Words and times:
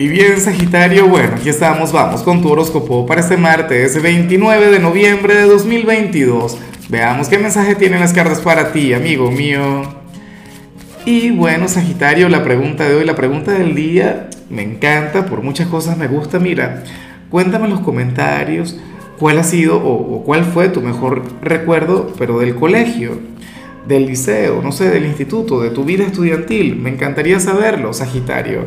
Y 0.00 0.08
bien, 0.08 0.40
Sagitario, 0.40 1.08
bueno, 1.08 1.34
aquí 1.34 1.50
estamos, 1.50 1.92
vamos 1.92 2.22
con 2.22 2.40
tu 2.40 2.48
horóscopo 2.48 3.04
para 3.04 3.20
este 3.20 3.36
martes 3.36 4.00
29 4.00 4.70
de 4.70 4.78
noviembre 4.78 5.34
de 5.34 5.42
2022. 5.42 6.56
Veamos 6.88 7.28
qué 7.28 7.36
mensaje 7.36 7.74
tienen 7.74 8.00
las 8.00 8.14
cartas 8.14 8.40
para 8.40 8.72
ti, 8.72 8.94
amigo 8.94 9.30
mío. 9.30 9.82
Y 11.04 11.32
bueno, 11.32 11.68
Sagitario, 11.68 12.30
la 12.30 12.42
pregunta 12.42 12.88
de 12.88 12.94
hoy, 12.94 13.04
la 13.04 13.14
pregunta 13.14 13.52
del 13.52 13.74
día, 13.74 14.30
me 14.48 14.62
encanta, 14.62 15.26
por 15.26 15.42
muchas 15.42 15.68
cosas 15.68 15.98
me 15.98 16.08
gusta. 16.08 16.38
Mira, 16.38 16.82
cuéntame 17.28 17.66
en 17.66 17.72
los 17.72 17.80
comentarios 17.80 18.80
cuál 19.18 19.38
ha 19.38 19.44
sido 19.44 19.76
o, 19.76 20.16
o 20.16 20.24
cuál 20.24 20.46
fue 20.46 20.70
tu 20.70 20.80
mejor 20.80 21.24
recuerdo, 21.42 22.14
pero 22.18 22.38
del 22.38 22.54
colegio, 22.54 23.18
del 23.86 24.06
liceo, 24.06 24.62
no 24.62 24.72
sé, 24.72 24.88
del 24.88 25.04
instituto, 25.04 25.60
de 25.60 25.68
tu 25.68 25.84
vida 25.84 26.04
estudiantil. 26.04 26.76
Me 26.76 26.88
encantaría 26.88 27.38
saberlo, 27.38 27.92
Sagitario. 27.92 28.64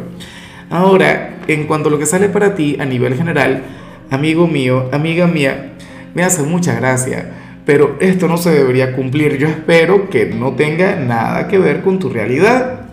Ahora, 0.73 1.37
en 1.45 1.67
cuanto 1.67 1.89
a 1.89 1.91
lo 1.91 1.99
que 1.99 2.07
sale 2.07 2.29
para 2.29 2.55
ti 2.55 2.77
a 2.79 2.85
nivel 2.85 3.13
general, 3.13 3.61
amigo 4.09 4.47
mío, 4.47 4.89
amiga 4.91 5.27
mía, 5.27 5.73
me 6.15 6.23
hace 6.23 6.41
mucha 6.41 6.73
gracia, 6.73 7.29
pero 7.63 7.95
esto 7.99 8.27
no 8.27 8.37
se 8.37 8.49
debería 8.49 8.95
cumplir. 8.95 9.37
Yo 9.37 9.47
espero 9.47 10.09
que 10.09 10.25
no 10.25 10.53
tenga 10.53 10.95
nada 10.95 11.47
que 11.47 11.59
ver 11.59 11.83
con 11.83 11.99
tu 11.99 12.09
realidad. 12.09 12.87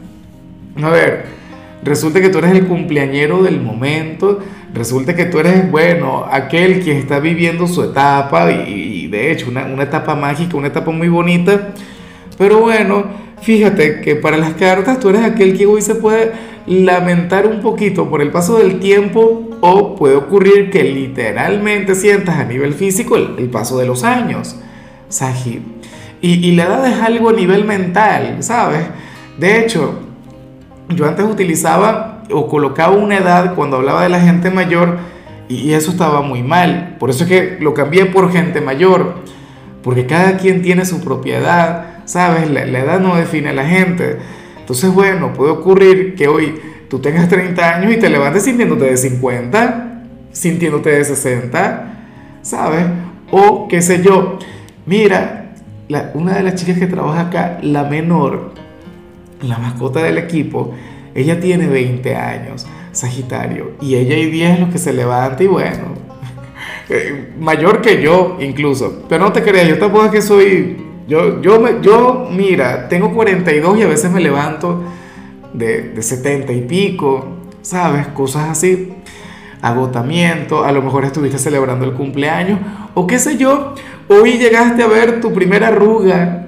A 0.83 0.91
ver, 0.91 1.25
resulta 1.83 2.20
que 2.20 2.29
tú 2.29 2.37
eres 2.37 2.51
el 2.51 2.66
cumpleañero 2.66 3.43
del 3.43 3.62
momento, 3.62 4.41
resulta 4.75 5.17
que 5.17 5.25
tú 5.25 5.39
eres, 5.39 5.70
bueno, 5.70 6.27
aquel 6.31 6.84
que 6.84 6.98
está 6.98 7.19
viviendo 7.19 7.67
su 7.67 7.83
etapa 7.83 8.53
y, 8.53 9.09
de 9.09 9.33
hecho 9.33 9.48
una, 9.48 9.65
una 9.65 9.84
etapa 9.84 10.15
mágica, 10.15 10.55
una 10.55 10.69
etapa 10.69 10.91
muy 10.91 11.09
bonita, 11.09 11.70
pero 12.37 12.61
bueno, 12.61 13.06
fíjate 13.43 14.01
que 14.01 14.17
para 14.17 14.37
las 14.37 14.55
cartas 14.55 15.01
tú 15.01 15.09
eres 15.09 15.23
aquel 15.23 15.57
que 15.57 15.67
hoy 15.67 15.83
se 15.83 15.95
puede 15.95 16.33
lamentar 16.67 17.47
un 17.47 17.61
poquito 17.61 18.09
por 18.09 18.23
el 18.23 18.31
paso 18.31 18.59
del 18.59 18.79
tiempo 18.79 19.48
o 19.61 19.97
puede 19.97 20.17
ocurrir 20.17 20.71
que 20.71 20.85
literalmente 20.85 21.95
sientas 21.95 22.37
a 22.39 22.45
nivel 22.45 22.75
físico 22.75 23.17
el, 23.17 23.48
paso 23.51 23.79
de 23.79 23.87
los 23.87 24.05
años, 24.05 24.56
Saji. 25.09 25.62
Y, 26.23 26.47
y, 26.47 26.55
la 26.55 26.64
edad 26.64 26.87
es 26.87 27.01
algo 27.01 27.31
a 27.31 27.33
nivel 27.33 27.64
mental, 27.64 28.37
¿sabes? 28.41 28.83
De 29.39 29.59
hecho, 29.59 30.01
yo 30.91 31.07
antes 31.07 31.25
utilizaba 31.25 32.25
o 32.31 32.47
colocaba 32.47 32.95
una 32.95 33.17
edad 33.17 33.55
cuando 33.55 33.79
hablaba 33.79 34.03
de 34.03 34.11
la 34.11 34.20
gente 34.20 34.51
mayor 34.51 34.98
y 35.51 35.73
eso 35.73 35.91
estaba 35.91 36.23
muy 36.23 36.42
mal. 36.42 36.97
Por 37.01 37.11
eso 37.11 37.25
es 37.25 37.29
que 37.29 37.59
lo 37.61 37.75
cambié 37.75 38.07
por 38.07 38.31
gente 38.33 38.61
mayor, 38.61 39.17
porque 39.83 40.07
cada 40.07 40.36
quien 40.36 40.62
tiene 40.62 40.84
su 40.84 41.01
propiedad, 41.01 41.89
¿sabes? 42.11 42.50
La, 42.50 42.66
la 42.66 42.80
edad 42.80 42.98
no 42.98 43.14
define 43.14 43.50
a 43.50 43.53
la 43.53 43.64
gente. 43.64 44.16
Entonces, 44.58 44.92
bueno, 44.92 45.33
puede 45.33 45.53
ocurrir 45.53 46.17
que 46.17 46.27
hoy 46.27 46.61
tú 46.89 46.98
tengas 46.98 47.28
30 47.28 47.77
años 47.77 47.92
y 47.92 47.98
te 47.98 48.11
levantes 48.11 48.42
sintiéndote 48.42 48.86
de 48.86 48.97
50, 48.97 50.02
sintiéndote 50.33 50.91
de 50.91 51.05
60, 51.05 52.06
¿sabes? 52.42 52.84
O 53.30 53.69
qué 53.69 53.80
sé 53.80 54.02
yo, 54.02 54.41
mira, 54.86 55.52
una 56.14 56.34
de 56.34 56.42
las 56.42 56.56
chicas 56.56 56.78
que 56.78 56.89
trabaja 56.89 57.20
acá, 57.20 57.58
la 57.62 57.84
menor, 57.84 58.55
la 59.42 59.58
mascota 59.58 60.02
del 60.02 60.19
equipo, 60.19 60.74
ella 61.14 61.39
tiene 61.39 61.69
20 61.69 62.17
años, 62.17 62.67
Sagitario, 62.91 63.74
y 63.80 63.95
ella 63.95 64.17
hay 64.17 64.28
10 64.28 64.58
los 64.58 64.70
que 64.70 64.78
se 64.78 64.92
levanta 64.92 65.45
y 65.45 65.47
bueno, 65.47 65.95
eh, 66.89 67.34
mayor 67.39 67.80
que 67.80 68.02
yo 68.02 68.36
incluso, 68.41 69.05
pero 69.08 69.27
no 69.27 69.33
te 69.33 69.45
creas, 69.45 69.69
yo 69.69 69.78
tampoco 69.78 70.11
que 70.11 70.22
soy 70.22 70.89
yo, 71.11 71.42
yo, 71.42 71.61
me, 71.61 71.83
yo, 71.83 72.28
mira, 72.30 72.89
tengo 72.89 73.12
42 73.12 73.78
y 73.78 73.83
a 73.83 73.89
veces 73.89 74.12
me 74.12 74.20
levanto 74.20 74.80
de, 75.52 75.91
de 75.91 76.02
70 76.02 76.52
y 76.52 76.61
pico, 76.61 77.36
¿sabes? 77.62 78.06
Cosas 78.08 78.50
así. 78.50 78.92
Agotamiento, 79.61 80.64
a 80.64 80.70
lo 80.70 80.83
mejor 80.83 81.05
estuviste 81.05 81.36
celebrando 81.36 81.84
el 81.84 81.94
cumpleaños, 81.94 82.61
o 82.94 83.08
qué 83.08 83.19
sé 83.19 83.36
yo, 83.36 83.75
hoy 84.08 84.39
llegaste 84.39 84.84
a 84.84 84.86
ver 84.86 85.20
tu 85.20 85.34
primera 85.34 85.67
arruga, 85.67 86.46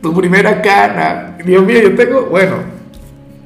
tu 0.00 0.14
primera 0.14 0.62
cana. 0.62 1.36
Dios 1.44 1.62
mío, 1.66 1.78
yo 1.82 1.94
tengo, 1.94 2.28
bueno, 2.30 2.56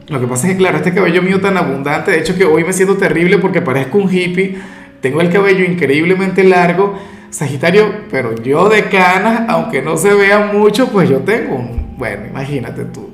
lo 0.06 0.20
que 0.20 0.28
pasa 0.28 0.46
es 0.46 0.52
que, 0.52 0.58
claro, 0.58 0.76
este 0.76 0.94
cabello 0.94 1.22
mío 1.22 1.40
tan 1.40 1.56
abundante, 1.56 2.12
de 2.12 2.20
hecho 2.20 2.36
que 2.36 2.44
hoy 2.44 2.62
me 2.62 2.72
siento 2.72 2.96
terrible 2.96 3.38
porque 3.38 3.60
parezco 3.60 3.98
un 3.98 4.08
hippie, 4.08 4.58
tengo 5.00 5.20
el 5.20 5.28
cabello 5.28 5.64
increíblemente 5.64 6.44
largo 6.44 6.94
Sagitario, 7.32 7.90
pero 8.10 8.34
yo 8.42 8.68
de 8.68 8.90
canas, 8.90 9.44
aunque 9.48 9.80
no 9.80 9.96
se 9.96 10.12
vea 10.12 10.50
mucho, 10.52 10.88
pues 10.88 11.08
yo 11.08 11.20
tengo 11.20 11.54
un, 11.56 11.96
bueno, 11.96 12.26
imagínate 12.26 12.84
tú, 12.84 13.08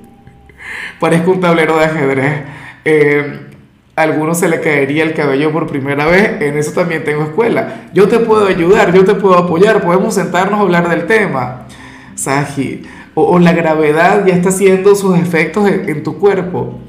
parezco 0.99 1.31
un 1.31 1.41
tablero 1.41 1.79
de 1.79 1.85
ajedrez. 1.85 2.43
Eh, 2.85 3.47
a 3.95 4.03
algunos 4.03 4.41
se 4.41 4.49
le 4.49 4.61
caería 4.61 5.05
el 5.05 5.15
cabello 5.15 5.53
por 5.53 5.69
primera 5.69 6.07
vez, 6.07 6.43
en 6.43 6.59
eso 6.59 6.73
también 6.73 7.05
tengo 7.05 7.23
escuela. 7.23 7.89
Yo 7.95 8.09
te 8.09 8.19
puedo 8.19 8.49
ayudar, 8.49 8.93
yo 8.93 9.05
te 9.05 9.15
puedo 9.15 9.39
apoyar, 9.39 9.83
podemos 9.83 10.15
sentarnos 10.15 10.59
a 10.59 10.63
hablar 10.63 10.89
del 10.89 11.07
tema. 11.07 11.69
Sagi, 12.17 12.83
o, 13.15 13.39
la 13.39 13.53
gravedad 13.53 14.27
ya 14.27 14.35
está 14.35 14.49
haciendo 14.49 14.97
sus 14.97 15.17
efectos 15.17 15.71
en, 15.71 16.03
tu 16.03 16.19
cuerpo. 16.19 16.81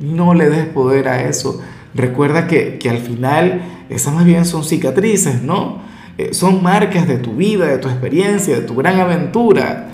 No 0.00 0.32
le 0.32 0.48
des 0.48 0.64
poder 0.64 1.08
a 1.08 1.24
eso. 1.24 1.60
Recuerda 1.94 2.46
que, 2.46 2.78
que 2.78 2.88
al 2.88 3.00
final 3.00 3.60
esas 3.90 4.14
más 4.14 4.24
bien 4.24 4.46
son 4.46 4.64
cicatrices, 4.64 5.42
¿no? 5.42 5.89
Eh, 6.20 6.34
son 6.34 6.62
marcas 6.62 7.08
de 7.08 7.16
tu 7.16 7.32
vida, 7.32 7.66
de 7.66 7.78
tu 7.78 7.88
experiencia, 7.88 8.56
de 8.56 8.66
tu 8.66 8.74
gran 8.74 9.00
aventura. 9.00 9.88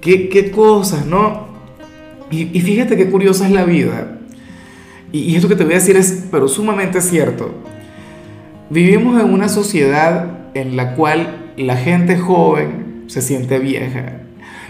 Qué, 0.00 0.30
qué 0.30 0.50
cosas, 0.50 1.04
¿no? 1.04 1.50
Y, 2.30 2.46
fíjate 2.60 2.96
qué 2.96 3.10
curiosa 3.10 3.46
es 3.46 3.52
la 3.52 3.64
vida. 3.64 4.20
Y, 5.12 5.18
y 5.18 5.36
esto 5.36 5.48
que 5.48 5.56
te 5.56 5.64
voy 5.64 5.74
a 5.74 5.76
decir 5.76 5.96
es, 5.96 6.28
pero 6.30 6.48
sumamente 6.48 7.02
cierto. 7.02 7.52
Vivimos 8.70 9.20
en 9.20 9.30
una 9.30 9.50
sociedad 9.50 10.48
en 10.54 10.76
la 10.76 10.94
cual 10.94 11.52
la 11.58 11.76
gente 11.76 12.16
joven 12.16 13.04
se 13.08 13.20
siente 13.20 13.58
vieja 13.58 14.20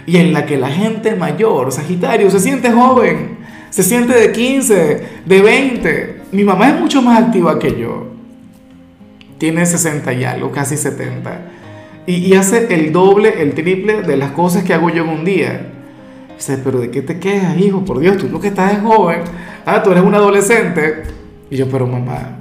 y 0.05 0.17
en 0.17 0.33
la 0.33 0.45
que 0.45 0.57
la 0.57 0.69
gente 0.69 1.15
mayor, 1.15 1.71
Sagitario, 1.71 2.29
se 2.31 2.39
siente 2.39 2.71
joven, 2.71 3.37
se 3.69 3.83
siente 3.83 4.13
de 4.13 4.31
15, 4.31 5.03
de 5.25 5.41
20. 5.41 6.21
Mi 6.33 6.43
mamá 6.43 6.69
es 6.69 6.79
mucho 6.81 7.01
más 7.01 7.23
activa 7.23 7.59
que 7.59 7.79
yo 7.79 8.11
tiene 9.41 9.65
60 9.65 10.13
y 10.13 10.23
algo, 10.23 10.51
casi 10.51 10.77
70. 10.77 11.41
Y, 12.05 12.31
hace 12.35 12.71
el 12.75 12.91
doble, 12.91 13.41
el 13.41 13.55
triple 13.55 14.03
de 14.03 14.15
las 14.15 14.33
cosas 14.33 14.63
que 14.63 14.71
hago 14.71 14.91
yo 14.91 15.03
en 15.03 15.09
un 15.09 15.25
día. 15.25 15.71
Dice, 16.37 16.59
pero 16.63 16.79
¿de 16.79 16.91
qué 16.91 17.01
te 17.01 17.17
quejas, 17.17 17.57
hijo? 17.57 17.83
Por 17.83 17.97
Dios, 17.97 18.17
tú 18.17 18.29
lo 18.29 18.39
que 18.39 18.49
estás 18.49 18.73
es 18.73 18.81
joven. 18.81 19.21
Ah, 19.65 19.81
tú 19.81 19.93
eres 19.93 20.03
un 20.03 20.13
adolescente. 20.13 21.05
Y 21.49 21.57
yo, 21.57 21.67
pero 21.71 21.87
mamá, 21.87 22.37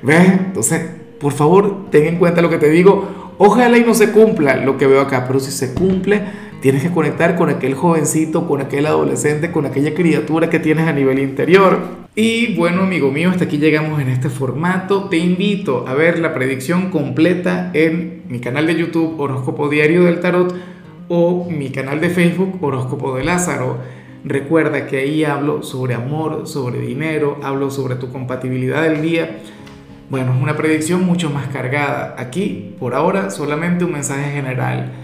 ¿ves? 0.00 0.26
Entonces, 0.28 0.80
por 1.20 1.34
favor, 1.34 1.90
ten 1.90 2.06
en 2.06 2.16
cuenta 2.16 2.40
lo 2.40 2.48
que 2.48 2.56
te 2.56 2.70
digo. 2.70 3.34
Ojalá 3.36 3.76
y 3.76 3.84
no 3.84 3.92
se 3.92 4.10
cumpla 4.10 4.56
lo 4.56 4.78
que 4.78 4.86
veo 4.86 5.02
acá, 5.02 5.26
pero 5.26 5.38
si 5.40 5.50
se 5.50 5.74
cumple, 5.74 6.22
tienes 6.64 6.82
que 6.82 6.90
conectar 6.90 7.36
con 7.36 7.50
aquel 7.50 7.74
jovencito, 7.74 8.48
con 8.48 8.62
aquel 8.62 8.86
adolescente, 8.86 9.52
con 9.52 9.66
aquella 9.66 9.92
criatura 9.92 10.48
que 10.48 10.58
tienes 10.58 10.88
a 10.88 10.94
nivel 10.94 11.18
interior. 11.18 11.78
Y 12.14 12.54
bueno, 12.54 12.84
amigo 12.84 13.10
mío, 13.10 13.28
hasta 13.28 13.44
aquí 13.44 13.58
llegamos 13.58 14.00
en 14.00 14.08
este 14.08 14.30
formato. 14.30 15.10
Te 15.10 15.18
invito 15.18 15.84
a 15.86 15.92
ver 15.92 16.18
la 16.20 16.32
predicción 16.32 16.88
completa 16.88 17.70
en 17.74 18.22
mi 18.28 18.40
canal 18.40 18.66
de 18.66 18.76
YouTube 18.76 19.20
Horóscopo 19.20 19.68
Diario 19.68 20.04
del 20.04 20.20
Tarot 20.20 20.54
o 21.08 21.46
mi 21.50 21.68
canal 21.68 22.00
de 22.00 22.08
Facebook 22.08 22.56
Horóscopo 22.62 23.14
de 23.14 23.24
Lázaro. 23.24 23.80
Recuerda 24.24 24.86
que 24.86 24.96
ahí 24.96 25.22
hablo 25.22 25.62
sobre 25.62 25.92
amor, 25.92 26.46
sobre 26.46 26.78
dinero, 26.78 27.40
hablo 27.42 27.70
sobre 27.70 27.96
tu 27.96 28.10
compatibilidad 28.10 28.84
del 28.84 29.02
día. 29.02 29.40
Bueno, 30.08 30.34
es 30.34 30.42
una 30.42 30.56
predicción 30.56 31.04
mucho 31.04 31.28
más 31.28 31.46
cargada. 31.48 32.14
Aquí, 32.16 32.74
por 32.78 32.94
ahora, 32.94 33.28
solamente 33.28 33.84
un 33.84 33.92
mensaje 33.92 34.30
general. 34.32 35.03